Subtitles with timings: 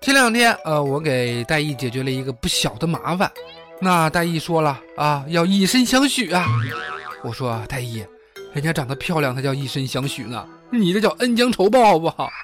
[0.00, 3.30] 前两天，呃，我给戴毅解决了一个不小的麻烦。
[3.80, 6.46] 那戴毅说了啊，要以身相许啊。
[7.22, 8.04] 我说戴毅，
[8.52, 10.46] 人家长得漂亮，才叫以身相许呢。
[10.70, 12.30] 你这叫恩将仇报，好不好？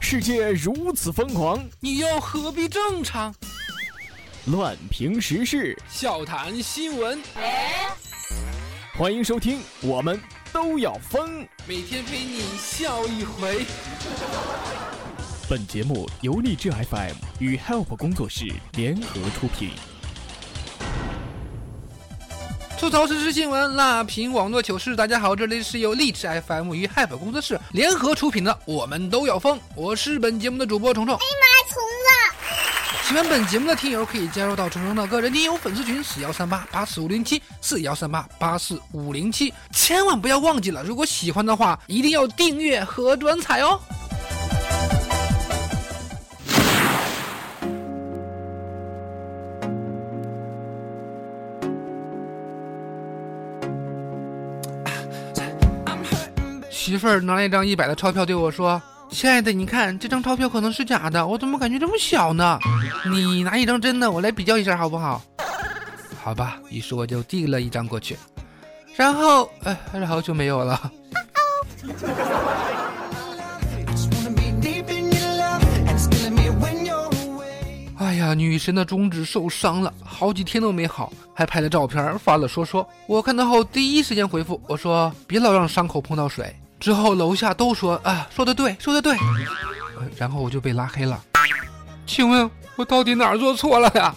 [0.00, 3.34] 世界如此疯狂，你又何必正常？
[4.46, 7.20] 乱评时事，笑谈新闻，
[9.00, 10.20] 欢迎收听，我们
[10.52, 11.48] 都要疯。
[11.66, 13.64] 每天陪你笑一回。
[15.48, 19.70] 本节目由荔枝 FM 与 Help 工作室联合出品。
[22.78, 24.94] 吐槽时事新闻，辣评网络糗事。
[24.94, 31.18] 大家好，这里是由荔枝 FM 与 Help 工作室联合出品的《我们都要疯》，我是本节目的主播虫虫。
[33.10, 43.80] 喜欢本节目的听友可以加入到虫虫的个人听友粉丝群四幺三八八四五零七四幺三八八四五零七，千万不要忘记了，如果喜欢的话，一定要订阅和转采哦。
[56.70, 62.58] 媳妇儿拿了一张一百的钞票对我说：“亲爱的，你看这张钞票可能是假的，我怎么感觉这么小呢？
[63.04, 65.22] 你拿一张真的，我来比较一下好不好？”
[66.22, 68.16] 好吧，于是我就递了一张过去，
[68.96, 70.92] 然后，哎，然后就没有了。
[77.96, 82.86] 哎呀，女神的中指受伤了，好几天都没好，还拍了照片发了说说。
[83.06, 89.14] 我看到后第一时间回复我说：“别老让伤口碰到水。”之后楼下都说啊，说的对，说的对，
[90.16, 91.22] 然后我就被拉黑了。
[92.06, 94.14] 请问我到底哪儿做错了呀？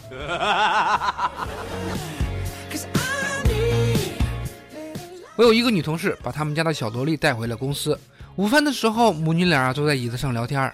[5.35, 7.99] 我有一个女同事，把他们家的小萝莉带回了公司。
[8.37, 10.73] 午饭的时候，母女俩坐在椅子上聊天，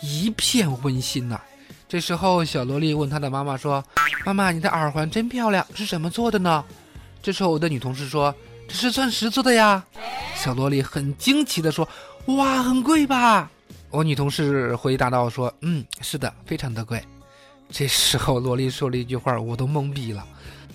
[0.00, 1.40] 一片温馨呐。
[1.88, 3.84] 这时候，小萝莉问她的妈妈说
[4.26, 6.64] ：“妈妈，你的耳环真漂亮，是什么做的呢？”
[7.22, 8.34] 这时候，我的女同事说。
[8.70, 9.82] 这是钻石做的呀，
[10.38, 11.86] 小萝莉很惊奇地说
[12.36, 13.50] ：“哇，很贵吧？”
[13.90, 17.02] 我女同事回答道：“说，嗯，是的，非常的贵。”
[17.70, 20.24] 这时候，萝莉说了一句话，我都懵逼了：“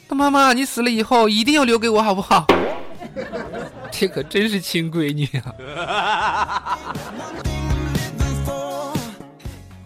[0.10, 2.46] 那妈妈，你死了以后一定要留给我，好不好？”
[3.90, 5.26] 这可真是亲闺女
[5.78, 6.78] 啊！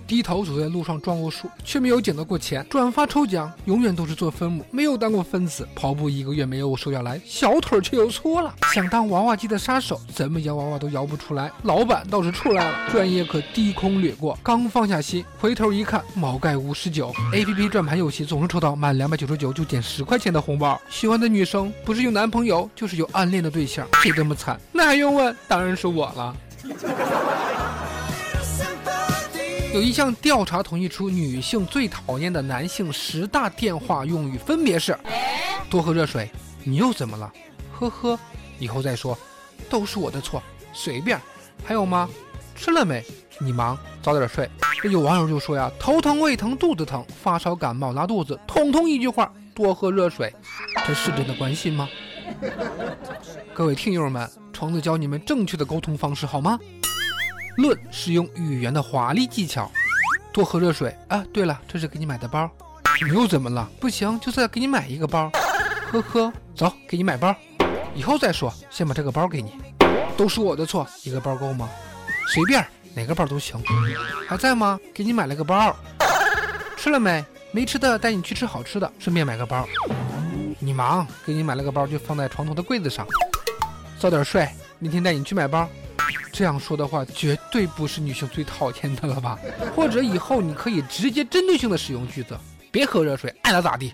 [0.08, 2.66] 低头走在路上撞过树，却没有捡到过钱。
[2.70, 5.68] 转发抽奖永远都是做分母，没有当过分子。
[5.76, 8.56] 跑步一个月没有瘦下来，小腿却又粗了。
[8.74, 11.52] 想当娃娃机的杀手，怎么摇娃娃都摇不出来。
[11.64, 17.14] 老板倒是出来了，专业课低空掠过，刚放下心，回头一看，毛盖五十九。
[17.34, 20.80] A P P 转盘游戏总是抽到满两百九十九就减十块钱的红包。
[20.90, 24.58] 喜欢的女生不是有男朋友，就是有暗恋的对象，谁这么惨？
[24.72, 25.36] 那还用问？
[25.48, 26.36] 当然是我了。
[29.74, 34.98] 有一项调查统计出女性最讨厌的男性十大电话用语，分别是：
[35.70, 36.30] 多喝热水，
[36.64, 37.32] 你又怎么了？
[37.74, 38.20] 呵呵，
[38.60, 39.18] 以后再说，
[39.70, 40.42] 都是我的错，
[40.74, 41.20] 随便。
[41.64, 42.10] 还有吗？
[42.56, 43.04] 吃了没？
[43.40, 44.50] 你忙，早点睡。
[44.90, 50.34] 有网友就说呀，头疼、胃疼、肚子疼、发烧、感冒、拉肚子，统统一句话：多喝热水。
[50.88, 51.88] 这是真的关心吗？
[53.54, 56.58] 各位听友们，虫子教你们正确的沟通方式好吗？
[57.58, 59.70] 论使用语言的华丽技巧，
[60.32, 61.26] 多喝热水啊！
[61.34, 62.48] 对了，这是给你买的包，
[63.04, 63.68] 你又怎么了？
[63.80, 65.32] 不行，就再给你买一个包。
[65.92, 67.36] 呵呵，走，给你买包，
[67.96, 69.54] 以后再说，先把这个包给你。
[70.16, 71.68] 都是我的错，一个包够吗？
[72.28, 72.64] 随便，
[72.94, 73.60] 哪个包都行。
[74.28, 74.80] 还在吗？
[74.94, 75.76] 给你买了个包，
[76.78, 77.26] 吃了没？
[77.52, 79.68] 没吃的带你去吃好吃的，顺便买个包。
[80.60, 83.08] 你忙，给你买了个包，就放在床头的柜子上。
[83.98, 84.48] 早点睡，
[84.78, 85.68] 明天带你去买包。
[86.38, 89.40] 这样说的话，绝对不是女性最讨厌的了吧？
[89.76, 92.38] 或者以后你可以直接针对性的使用句子，
[92.72, 93.92] 别喝热水，爱咋咋地。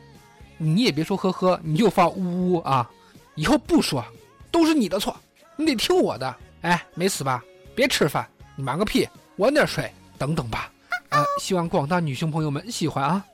[0.57, 2.89] 你也别说呵呵，你就发呜呜啊。
[3.35, 4.03] 以后不说，
[4.51, 5.15] 都是你的错，
[5.55, 6.35] 你得听我的。
[6.63, 7.41] 哎，没死吧？
[7.73, 9.07] 别吃饭，你忙个屁，
[9.37, 10.69] 晚点睡，等等吧。
[11.11, 13.25] 呃，希望广大女性朋友们喜欢啊。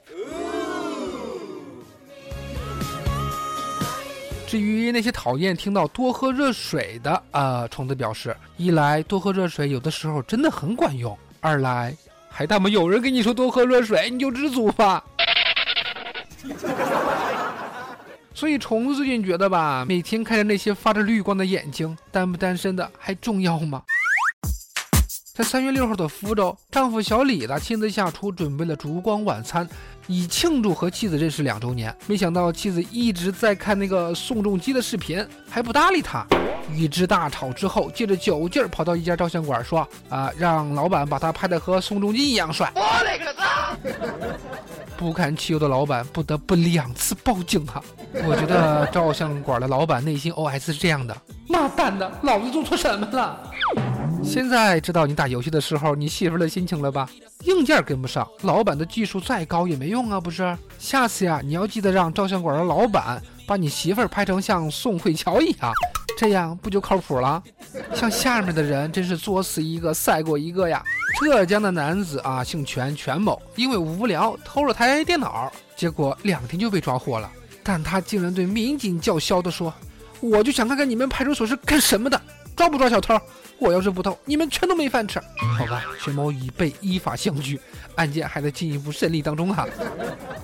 [4.49, 11.95] 至于那些讨厌听到多喝热水的，呃，虫子表示：一来多喝热水有的时候真的很管用；二来
[12.27, 15.03] 还他妈有人跟你说多喝热水，你就知足吧。
[18.33, 23.83] 所以虫子最近觉得吧，每天看着那些发着绿光的眼睛，单不单身的还重要吗？
[25.39, 29.65] 在三月六号的福州，丈夫小李子亲自下厨准备了烛光晚餐，
[30.05, 31.95] 以庆祝和妻子认识两周年。
[32.07, 36.27] 没想到妻子一直在看那个宋仲基的视频，还不搭理他。
[36.73, 43.77] 与之大吵之后，借着酒劲儿跑到一家照相馆说：“啊，让老板把他拍的和宋仲基一样帅。”我勒个擦！
[44.97, 47.81] 不堪其忧的老板不得不两次报警啊！
[48.27, 51.15] 我觉得照相馆的老板内心 OS 是这样的：
[51.47, 53.48] 妈蛋的，老子做错什么了？
[54.23, 57.09] 现在知道你打游戏的时候你媳妇的心情了吧？
[57.45, 60.57] 硬件跟不上，老板的技术再高也没用啊，不是？
[60.77, 65.71] 下次呀，你要记得让照相馆的老板把你媳妇拍成像宋慧乔一样，
[66.17, 67.41] 这样不就靠谱了？
[67.93, 70.83] 像下面的人真是作死一个赛过一个呀！
[71.21, 77.31] 浙江的男子啊，姓全，全某，因为无聊偷了台电脑，结果两天就被抓获了。
[77.63, 79.73] 但他竟然对民警叫嚣地说
[80.19, 82.19] ：“我就想看看你们派出所是干什么的，
[82.55, 83.19] 抓不抓小偷？”
[83.59, 85.19] 我要是不偷，你们全都没饭吃。
[85.57, 87.59] 好吧，全某已被依法刑拘，
[87.95, 89.67] 案件还在进一步审理当中哈。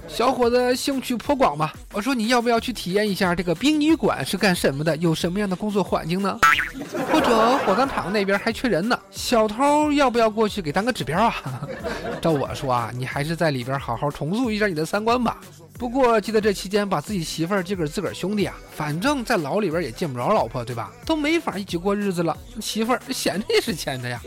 [0.08, 6.40] 小伙子兴趣颇广嘛，我说你要不要去体验一下这个殡仪馆是干什么的，有什么样的工作环境呢？
[7.12, 11.36] 或者火葬场那边还缺人呢，小偷要不要过去给当个指标啊？
[12.22, 15.38] 照我说啊，你还是在里边好好重塑一下你的三观吧。
[15.78, 20.90] 不过记得这期间把自己媳妇儿交给自个儿兄弟啊，反正在牢里边也见不着老婆，对吧？
[21.06, 24.22] 都没法一起过日子了，媳妇儿闲着也是闲着呀。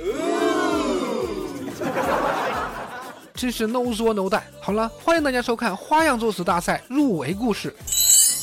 [3.35, 4.45] 真是 no 说 no 带。
[4.61, 7.75] 好了，欢迎大家收看花样作死大赛入围故事。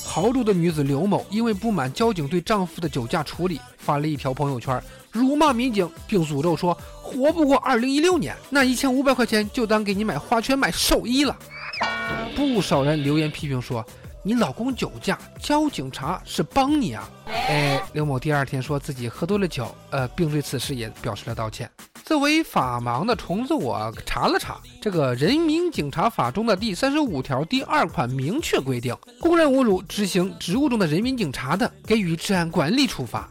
[0.03, 4.81] 豪州的女子刘某因为不满交警对丈夫的酒驾处理，发了一条朋友圈，
[5.11, 11.37] 辱骂民警，并诅咒说活不过2016年，那一千五百块钱就当给你买花圈、买寿衣了。
[12.35, 13.85] 不少人留言批评说
[14.23, 17.09] ：“你老公酒驾，交警察是帮你啊！”
[17.47, 21.69] 哎，刘某第二天说自己喝多了酒，呃，并对此事也表示了道歉。
[22.03, 33.29] 作为法盲的虫子，我查了查，这个《人民警察法》中的第三十五条第二款明确规定，公然侮辱执行职务中的人民警察的，给予治安管理处罚。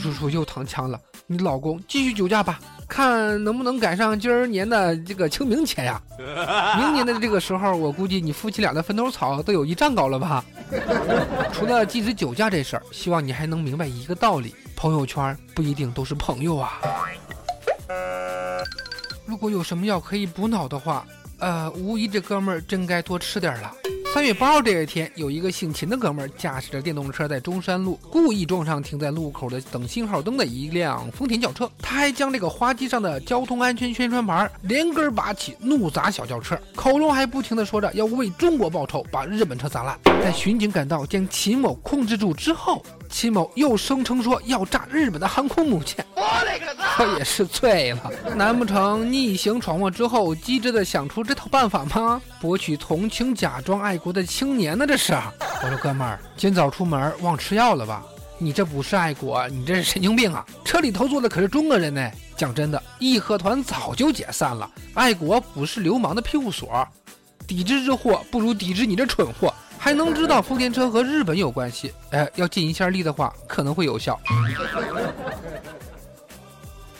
[0.00, 2.58] 叔叔又躺枪了，你老公继续酒驾吧。
[2.88, 6.02] 看能不能赶上今儿年的这个清明节呀？
[6.76, 10.44] 明年的这个时候，我估计你夫妻俩的坟头草都有一丈高了吧？
[11.52, 16.80] 除了禁止酒驾这事儿，希望你还能明白一个道理：朋友圈不一定都是朋友啊。
[19.24, 21.06] 如果有什么药可以补脑的话，
[21.38, 23.72] 呃，无疑这哥们儿真该多吃点了。
[24.12, 39.96] 三月八号这一天，有一个姓秦的哥们儿驾驶着电动车在中山路故意撞上停在路口的等信号灯的一辆丰田轿车，他还将这个花机上的交通安全宣传牌连根拔起，怒砸小轿车，口中还不停地说着要为中国报仇，把日本车砸烂。
[40.04, 46.04] 在巡警赶到将秦某控制住之后，秦某又声称说要炸日本的航空母舰。
[46.14, 52.22] 我勒个也是醉了，难不成逆行闯祸之后机智的想出这套办法吗？
[52.40, 53.98] 博取同情，假装爱。
[53.98, 54.86] 国的青年呢？
[54.86, 55.12] 这是
[55.62, 58.02] 我说哥们儿，今早出门忘吃药了吧？
[58.38, 60.46] 你这不是爱国，你这是神经病啊！
[60.64, 62.10] 车里头坐的可是中国人呢。
[62.34, 66.88] 讲真的，义和团早就解散了，爱国不是流氓的庇护所。
[67.46, 69.52] 抵制日货不如抵制你这蠢货。
[69.82, 71.90] 还能知道丰田车和日本有关系？
[72.10, 74.20] 哎，要尽一下力的话，可能会有效。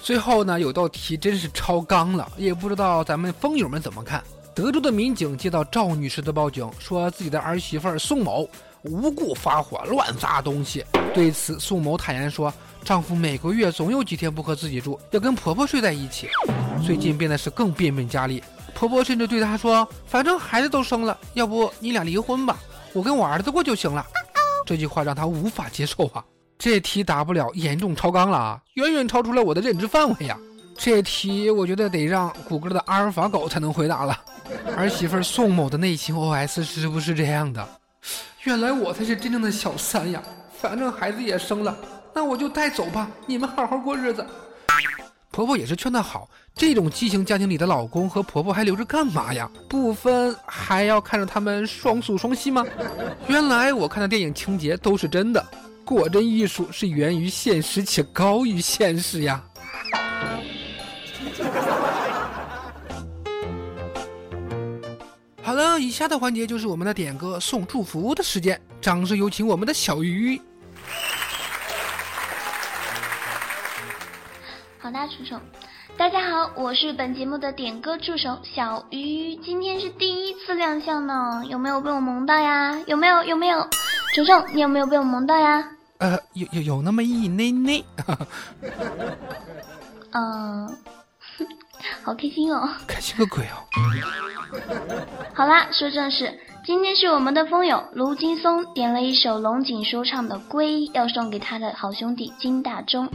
[0.01, 4.25] 最后呢，有道题真是超纲了，也不知道咱们风友们怎么看。
[4.55, 8.49] 德州的民警接到赵女士的报警，说自己的儿媳妇宋某
[8.83, 10.83] 无故发火乱砸东西。
[11.13, 12.53] 对此，宋某坦言说，
[12.83, 16.31] 丈夫每个月总有几天不和自己住，要跟婆婆睡在一起。
[16.83, 18.43] 最近变得是更变本加厉，
[18.75, 22.59] 婆婆甚至对她说：“反正孩子都生了，要不你俩离婚吧，
[22.93, 24.07] 我跟我儿子过就行了。”
[24.67, 26.25] 这句话让她无法接受啊！
[26.59, 30.39] 这题答不了，严重超纲了啊，远远超出了我的认知范围呀！
[30.77, 34.19] 这题我觉得得让谷歌的阿尔法狗才能回答了。
[34.77, 37.67] 儿媳妇宋某的内心 OS 是不是这样的？
[38.45, 40.23] 原来我才是真正的小三呀！
[40.61, 41.77] 反正孩子也生了，
[42.15, 44.25] 那我就带走吧，你们好好过日子。
[45.31, 49.51] 婆婆也是劝她好，这种畸形家庭里的老公和婆婆还留着干嘛呀？
[49.69, 52.65] 不分还要看着他们双宿双栖吗？
[53.29, 55.43] 原来我看的电影情节都是真的，
[55.85, 59.43] 果真艺术是源于现实且高于现实呀。
[65.43, 70.39] 好了，以下的环节就是我们的点歌送祝福的时间，掌声有请我们的小鱼。
[74.79, 75.35] 好的，楚楚，
[75.97, 82.79] 大家好，我是本节目的点歌助手小鱼，今天是第一次亮相呢，有没有被我萌到呀？
[82.87, 83.23] 有没有？
[83.25, 83.69] 有没有？
[84.15, 85.71] 虫虫，你有没有被我萌到呀？
[85.99, 87.85] 呃，有有有那么一内内。
[90.13, 90.77] 嗯，
[92.03, 92.69] 好开心哦！
[92.87, 93.61] 开心个鬼哦！
[95.35, 96.33] 好啦，说正事，
[96.65, 103.09] 今天是我们的风友卢金松点了一首龙井说唱的《归》，要送给他的好兄弟金大中。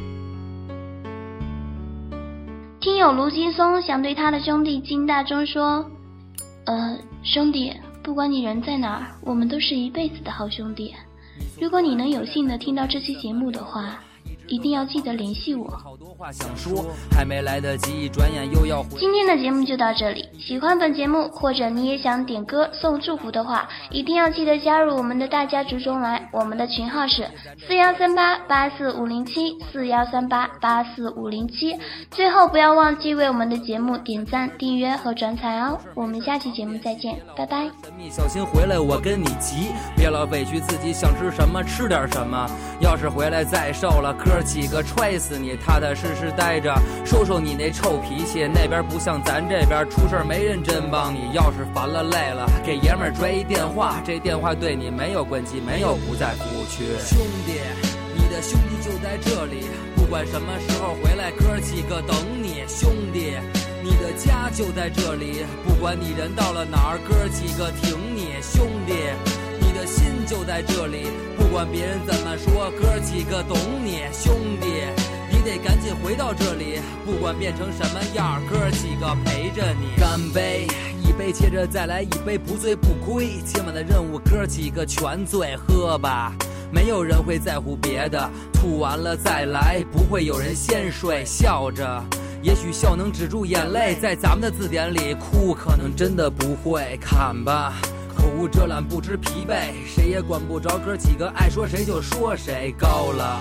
[2.86, 5.84] 听友卢金松想对他的兄弟金大中说
[6.68, 7.74] ：“呃，兄弟，
[8.04, 10.94] 不管你人在哪儿，我们都是一辈子的好兄弟。
[11.60, 14.00] 如果你能有幸的听到这期节目的话。”
[14.48, 15.68] 一定要记得联系我。
[18.98, 26.30] 今天的节目就到这里，喜欢本节目或者你也想点歌送祝福的话，一定要记得加入我们的大家族中来。
[26.32, 27.28] 我们的群号是
[27.68, 31.78] 四幺三八八四五零七四幺三八八四五零七。
[32.12, 35.78] 最后不要忘记为我们的节目点赞、订阅和转采哦。
[35.94, 37.70] 我们下期节目再见，拜拜。
[38.10, 42.48] 小心回来，我跟你急，别老委屈自己，想吃什么吃点什么。
[42.80, 44.46] 要是回来再瘦了，哥。
[44.46, 46.74] 几个踹死你，踏踏实实待着，
[47.06, 48.48] 收收你那臭脾气。
[48.48, 51.32] 那边不像咱这边，出事没人真帮你。
[51.34, 56.86] 要是烦了累了，给爷们儿拽一电话，这电话对你没有关机，没有不在服务区。
[57.04, 57.60] 兄弟，
[58.14, 59.66] 你的兄弟就在这里，
[59.96, 62.64] 不管什么时候回来，哥几个等你。
[62.68, 63.34] 兄弟，
[63.84, 68.36] 你的家就在这里，不管你人到了哪儿，哥几个挺你。
[68.42, 68.85] 兄弟，你
[69.86, 71.08] 心就在这里。
[71.38, 74.68] 不管别人怎么说，哥几个懂你，兄弟，
[75.32, 76.80] 你得赶紧回到这里。
[77.06, 80.00] 不管变成什么样，哥几个陪着你。
[80.00, 80.68] 干杯，
[81.04, 83.40] 一杯接着再来一杯，不醉不归。
[83.46, 86.34] 今晚的任务，哥几个全醉，喝吧。
[86.72, 91.24] 没有人会在乎别的，吐完了再来，不会有人先睡。
[91.24, 92.04] 笑着，
[92.42, 96.98] 也许笑能止住眼泪，在咱们的字典里，哭可能真的不会。
[97.00, 97.74] 看吧。
[98.26, 102.74] 口无遮拦，不知疲惫，谁也管不着哥几个爱说谁就说谁。
[102.76, 103.38] 高了，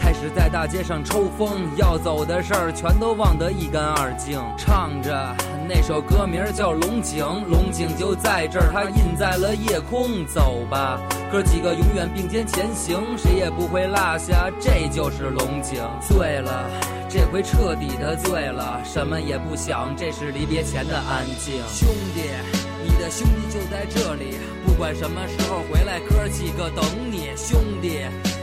[0.00, 4.40] 开始在大街上抽风，要走的事儿全都忘得一干二净。
[4.56, 5.36] 唱着
[5.68, 10.24] 那首歌名叫《龙井》，龙井就在这儿，它印在了夜空。
[10.24, 11.00] 走吧，
[11.32, 15.82] 哥几个永远并肩前行，谁也不会落下，这就是龙井。
[16.00, 16.70] 醉了，
[17.08, 21.60] 这回彻底的醉了，什么也不想，这是离别前的安静。
[21.66, 22.67] 兄弟。
[22.98, 24.36] 的兄弟就在这里，
[24.66, 27.30] 不管什么时候回来，哥几个等你。
[27.36, 28.00] 兄弟，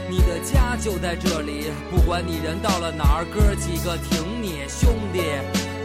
[0.08, 4.64] 你的家就在这里，不管你人到了哪儿，哥几个挺你。
[4.68, 5.20] 兄弟，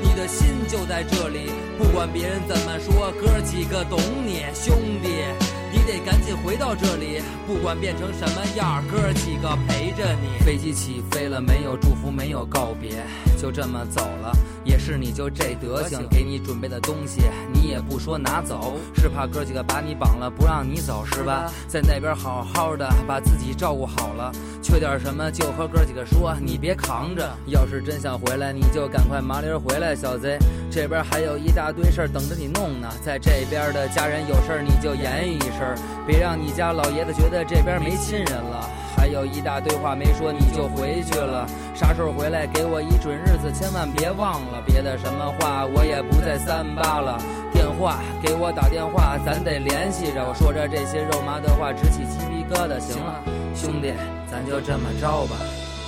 [0.01, 4.45] 你的心就在这里，不管别人怎么说，哥几个懂你。
[4.53, 5.25] 兄弟，
[5.71, 10.43] 你得赶紧回到这里，不管变成什么样，哥几个陪着你。
[10.45, 13.03] 飞机起飞了，没有祝福，没有告别，
[13.37, 14.31] 就这么走了。
[14.63, 21.51] 也是你就这德行，给你准备的东西你也不说拿走，是怕哥几个把你绑了不让你走是吧？
[21.67, 27.27] 在那边好好的把自己照顾好了，缺点什么就和哥几个说，你别扛着。
[27.47, 30.37] 要是真想回来，你就赶快麻利回来，小贼。
[30.69, 32.87] 这边还有一大堆事儿等着你弄呢。
[33.03, 35.60] 在这边的家人有事儿你就言语一声，
[36.05, 38.69] 别让你家老爷子觉得这边没亲人了。
[38.95, 41.47] 还有一大堆话没说，你就回去了。
[41.73, 44.61] 啥时候回来给我一准日子，千万别忘了。
[44.65, 47.17] 别的什么话我也不再三八了。
[47.51, 50.23] 电话给我打电话，咱得联系着。
[50.23, 52.79] 我说着这些肉麻的话，直起鸡皮疙瘩。
[52.79, 53.23] 行了，
[53.55, 53.91] 兄弟，
[54.29, 55.35] 咱就这么着吧。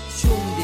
[0.09, 0.63] 兄弟，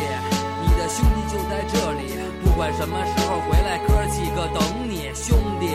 [0.61, 5.11] 你的兄弟就在这里，不管什么时候回来，哥几个等你。
[5.13, 5.69] 兄弟，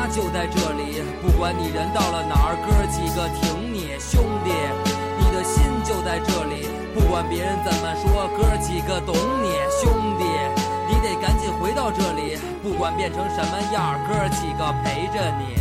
[0.00, 3.92] 家就在这里，不管你人到了哪儿，哥几个挺你。
[4.00, 4.50] 兄弟。
[5.18, 10.24] 你的心就在这里，不管别人怎么说，哥几个懂你，兄弟，
[10.88, 15.59] 你得赶紧回到这里，不管变成什么样，哥几个陪着你。